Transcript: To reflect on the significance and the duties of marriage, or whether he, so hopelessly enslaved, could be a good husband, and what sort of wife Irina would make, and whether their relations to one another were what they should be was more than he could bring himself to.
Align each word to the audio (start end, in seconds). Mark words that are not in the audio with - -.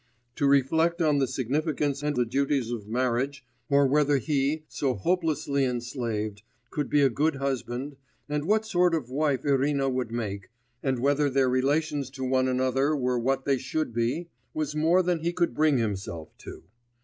To 0.37 0.47
reflect 0.47 0.99
on 0.99 1.19
the 1.19 1.27
significance 1.27 2.01
and 2.01 2.15
the 2.15 2.25
duties 2.25 2.71
of 2.71 2.87
marriage, 2.87 3.45
or 3.69 3.85
whether 3.85 4.17
he, 4.17 4.63
so 4.67 4.95
hopelessly 4.95 5.63
enslaved, 5.63 6.41
could 6.71 6.89
be 6.89 7.03
a 7.03 7.09
good 7.11 7.35
husband, 7.35 7.97
and 8.27 8.45
what 8.45 8.65
sort 8.65 8.95
of 8.95 9.11
wife 9.11 9.45
Irina 9.45 9.89
would 9.91 10.11
make, 10.11 10.49
and 10.81 10.97
whether 10.97 11.29
their 11.29 11.49
relations 11.49 12.09
to 12.17 12.23
one 12.23 12.47
another 12.47 12.95
were 12.95 13.19
what 13.19 13.45
they 13.45 13.59
should 13.59 13.93
be 13.93 14.31
was 14.55 14.75
more 14.75 15.03
than 15.03 15.19
he 15.19 15.31
could 15.31 15.53
bring 15.53 15.77
himself 15.77 16.35
to. 16.39 16.63